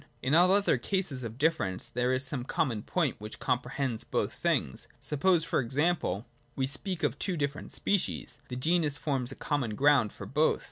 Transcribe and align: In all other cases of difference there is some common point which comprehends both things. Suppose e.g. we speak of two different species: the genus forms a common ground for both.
In 0.23 0.33
all 0.33 0.51
other 0.51 0.79
cases 0.79 1.23
of 1.23 1.37
difference 1.37 1.85
there 1.85 2.11
is 2.11 2.25
some 2.25 2.43
common 2.43 2.81
point 2.81 3.17
which 3.21 3.37
comprehends 3.39 4.03
both 4.03 4.33
things. 4.33 4.87
Suppose 4.99 5.45
e.g. 5.53 5.95
we 6.55 6.65
speak 6.65 7.03
of 7.03 7.19
two 7.19 7.37
different 7.37 7.71
species: 7.71 8.39
the 8.47 8.55
genus 8.55 8.97
forms 8.97 9.31
a 9.31 9.35
common 9.35 9.75
ground 9.75 10.11
for 10.11 10.25
both. 10.25 10.59